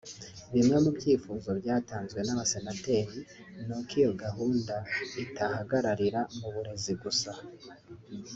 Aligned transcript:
Bimwe 0.53 0.77
mu 0.83 0.91
byifuzo 0.97 1.49
byatanzwe 1.59 2.19
n’abasenateri 2.23 3.19
ni 3.67 3.73
uko 3.77 3.93
iyo 4.01 4.11
gahunda 4.23 4.75
itahagararira 5.23 6.21
mu 6.39 6.47
burezi 6.53 6.93
gusa 7.03 7.31